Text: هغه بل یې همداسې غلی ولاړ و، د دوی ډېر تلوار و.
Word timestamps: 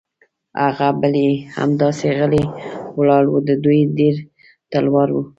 هغه 0.63 0.87
بل 1.01 1.13
یې 1.25 1.31
همداسې 1.57 2.07
غلی 2.17 2.45
ولاړ 2.99 3.23
و، 3.29 3.33
د 3.49 3.51
دوی 3.63 3.79
ډېر 3.97 4.15
تلوار 4.71 5.09
و. 5.11 5.17